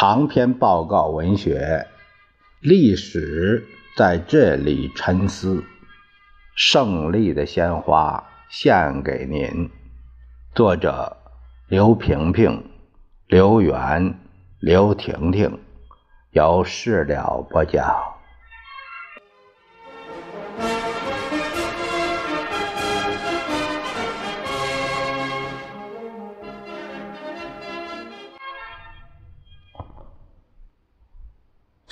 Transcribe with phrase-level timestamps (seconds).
[0.00, 1.86] 长篇报告文学，
[2.60, 3.66] 历史
[3.98, 5.62] 在这里沉思。
[6.54, 9.68] 胜利的鲜花献给您。
[10.54, 11.18] 作者：
[11.68, 12.70] 刘萍萍、
[13.26, 14.18] 刘源、
[14.58, 15.60] 刘婷婷，
[16.30, 18.19] 由事了播讲。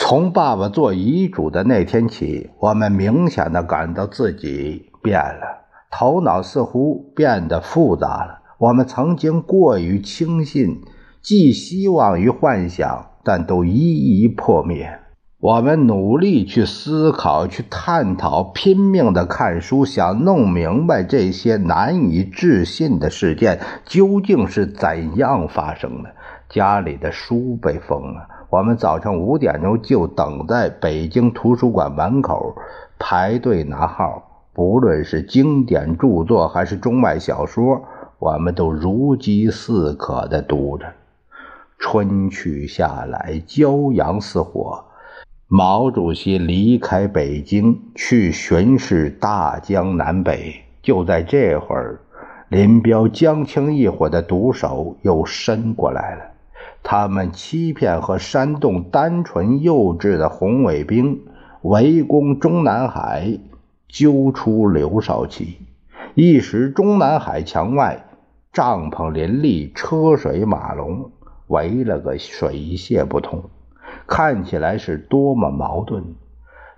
[0.09, 8.39] 从爸爸做遗嘱的那天起，我们明显的感到自己变了，头脑似乎变得复杂了。
[8.57, 10.81] 我们曾经过于轻信，
[11.21, 14.99] 寄希望于幻想，但都一一破灭。
[15.41, 26.09] 我们努力去思考、去探讨，拼命的看书，想弄明白这些难以置信的事件究竟是怎样发生的。
[26.49, 28.38] 家里的书被封了。
[28.51, 32.57] 我们早上五点钟就等在北京图书馆门口
[32.99, 37.83] 排队拿号，不论是经典著作还是中外小说，
[38.19, 40.87] 我们都如饥似渴地读着。
[41.79, 44.83] 春去夏来，骄阳似火。
[45.47, 52.01] 毛主席离开北京去巡视大江南北，就在这会儿，
[52.49, 56.23] 林彪、江青一伙的毒手又伸过来了。
[56.91, 61.21] 他们欺骗和煽动单纯幼稚的红卫兵，
[61.61, 63.41] 围攻中南海，
[63.89, 65.59] 揪出刘少奇。
[66.15, 68.07] 一时中南海墙外
[68.55, 71.11] 帐篷林立，车水马龙，
[71.49, 73.51] 围了个水泄不通，
[74.07, 76.03] 看起来是多么矛盾。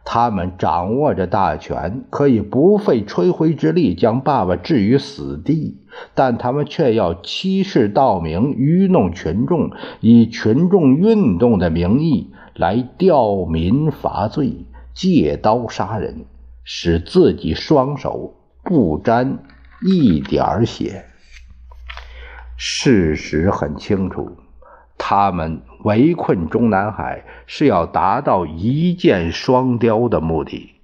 [0.05, 5.80] 他们掌握着大权，可以不费吹灰之力将爸爸置于死地，
[6.15, 9.71] 但他们却要欺世盗名，愚弄群众，
[10.01, 16.25] 以群众运动的名义来吊民伐罪，借刀杀人，
[16.65, 19.39] 使自己双手不沾
[19.83, 21.05] 一点血。
[22.57, 24.37] 事实很清楚。
[25.03, 30.75] 他们围困中南海是要达到一箭双雕的目的，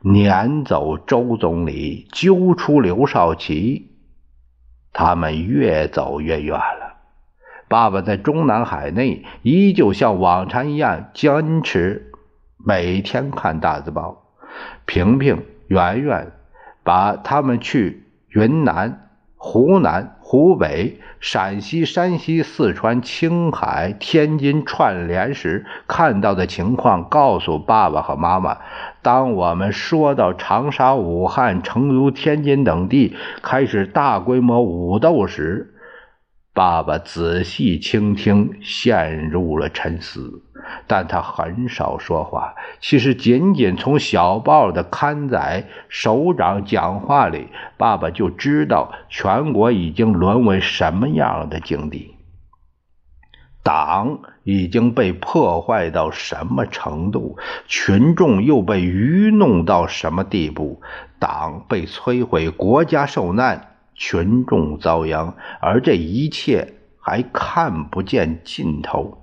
[0.00, 3.93] 撵走周总理，揪出刘少奇。
[4.94, 6.94] 他们越走越远了。
[7.68, 12.12] 爸爸在中南海内依旧像往常一样坚持
[12.56, 14.22] 每天看大字报。
[14.86, 16.32] 平平、圆圆
[16.82, 19.03] 把他们去云南、
[19.44, 20.16] 湖南。
[20.26, 28.56] 湖北、陕西、山西、四川、青海、天津串联时看到的情况，告诉爸爸和妈妈。
[29.02, 35.73] 当我们说到长沙、武汉、成都、天津等地开始大规模武斗时，
[36.54, 40.40] 爸爸仔细倾听，陷入了沉思。
[40.86, 42.54] 但他很少说话。
[42.80, 52.14] 其实，仅仅从小报的刊载、首长讲话里，爸爸就知道全国已经沦为什么样的境地，
[53.62, 57.36] 党已经被破坏到什么程度，
[57.66, 60.80] 群众又被愚弄到什么地步。
[61.18, 69.18] 党被摧毁，国家受难，群众遭殃，而这一切还看不见尽头。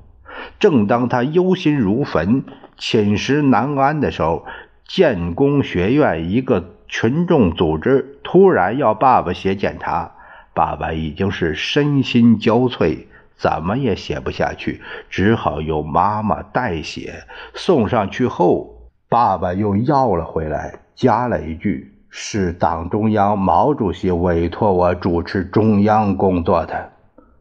[0.60, 2.44] 正当他忧心如焚、
[2.78, 4.46] 寝食难安的时候，
[4.88, 10.14] 建工学院一个群众组织突然要爸爸写检查。
[10.54, 13.06] 爸爸已经是身心交瘁，
[13.38, 17.24] 怎么也写不下去，只好由妈妈代写。
[17.54, 26.92] 送上去后，爸爸又要了回来，加了一句：“是党中央毛主席委托我主持中央工作的。”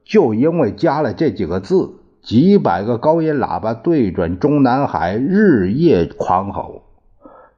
[0.02, 1.96] 就因为加了这几个字。
[2.22, 6.82] 几百个高音喇叭对准中南海，日夜狂吼。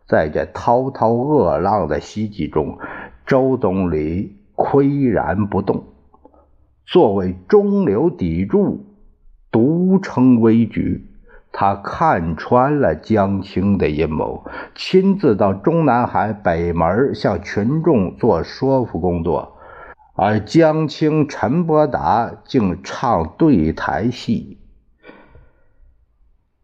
[0.07, 2.79] 在这滔滔恶浪的袭击中，
[3.27, 5.83] 周总理岿然不动。
[6.87, 8.87] 作为中流砥柱，
[9.51, 11.09] 独撑危局。
[11.53, 14.45] 他看穿了江青的阴谋，
[14.75, 19.59] 亲自到中南海北门向群众做说服工作。
[20.15, 24.59] 而江青、陈伯达竟唱对台戏，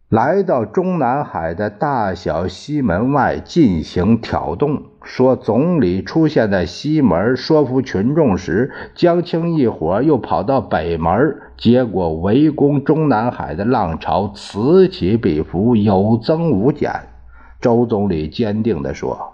[0.09, 16.93] 来到中南海的大小西门外进行挑动，说总理出现在西门说服群众时，江青一伙又跑到北门，结果围攻中南海的浪潮此起彼伏，有增无减。
[17.59, 19.33] 周总理坚定地说：“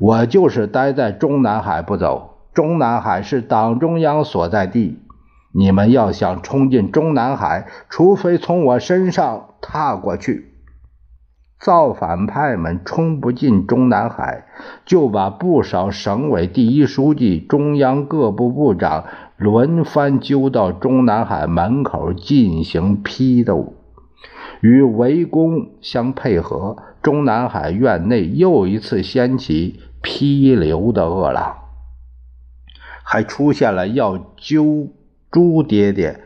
[0.00, 4.98] 我就是待在中南海不走。”中南海是党中央所在地，
[5.52, 10.57] 你们要想冲进中南海，除非从我身上踏过去。
[11.60, 14.46] 造反派们冲不进中南海，
[14.84, 19.04] 就把不少省委第一书记、中央各部部长
[19.36, 23.74] 轮番揪到中南海门口进行批斗。
[24.60, 31.58] 与围攻相配合，中南海院内又一次掀起批流的恶浪，
[33.04, 34.88] 还出现了要揪
[35.30, 36.20] 朱爹爹、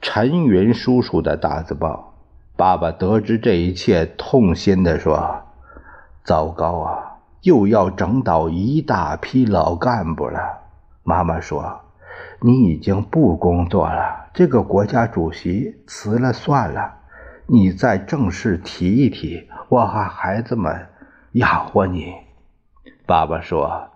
[0.00, 2.13] 陈云叔叔的大字报。
[2.56, 5.42] 爸爸得知这一切，痛心地说
[6.22, 10.38] ：“糟糕啊，又要整倒一大批老干部了。”
[11.02, 11.80] 妈妈说
[12.40, 16.94] ：“你已经不工作了，这个国家主席辞了算了，
[17.48, 20.86] 你再正式提一提，我和孩子们
[21.32, 22.14] 养活你。”
[23.04, 23.88] 爸爸说：“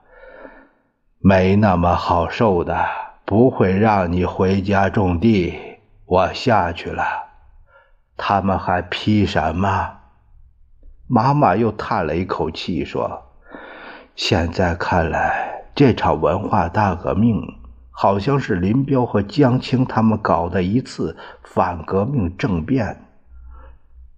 [1.22, 2.84] 没那么好受的，
[3.24, 5.54] 不会让你回家种地。
[6.06, 7.04] 我下去了。”
[8.18, 9.94] 他们还批什么？
[11.06, 13.22] 妈妈又叹了一口气说
[14.14, 17.40] ：“现在看来，这场文化大革命
[17.90, 23.06] 好像是林彪和江青他们搞的一次反革命政变，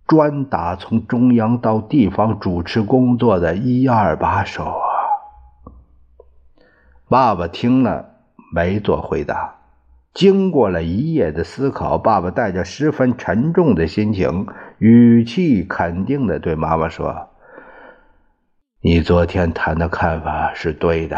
[0.08, 4.90] 专打从中央到地方主持工作的一二把手啊。”
[7.08, 8.06] 爸爸听了
[8.52, 9.59] 没做回答。
[10.12, 14.46] 经过了一夜的思考，爸爸带着十分沉重的心情，
[14.78, 17.28] 语气肯定的对妈妈说
[18.82, 21.16] ：“你昨天谈的看法是对的。”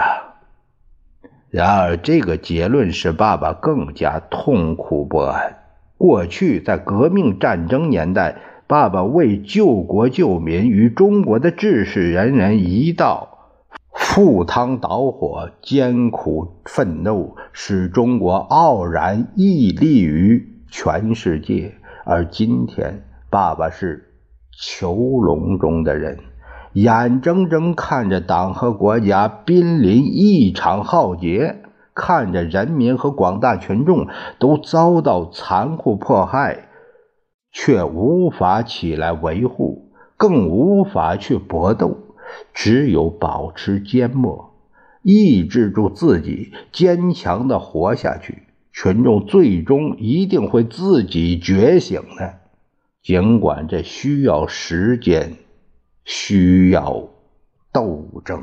[1.48, 5.58] 然而，这个结论使爸爸更加痛苦不安。
[5.96, 8.36] 过去在革命战争年代，
[8.66, 13.31] 爸爸为救国救民，与中国的志士仁人一道。
[14.14, 21.72] 赴汤蹈火，艰苦奋斗，使中国傲然屹立于全世界。
[22.04, 24.12] 而今天，爸爸是
[24.50, 26.18] 囚笼中的人，
[26.74, 31.62] 眼睁睁看着党和国家濒临一场浩劫，
[31.94, 34.08] 看着人民和广大群众
[34.38, 36.68] 都遭到残酷迫害，
[37.50, 41.96] 却无法起来维护，更无法去搏斗。
[42.54, 44.54] 只有保持缄默，
[45.02, 48.42] 抑制住自己，坚强的活下去。
[48.72, 52.38] 群众最终一定会自己觉醒的，
[53.02, 55.34] 尽管这需要时间，
[56.04, 57.08] 需要
[57.70, 58.42] 斗争。